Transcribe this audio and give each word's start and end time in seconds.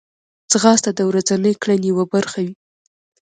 ځغاسته 0.51 0.89
د 0.93 0.99
ورځنۍ 1.09 1.53
کړنې 1.61 1.85
یوه 1.91 2.05
برخه 2.13 2.39
وي 2.45 2.55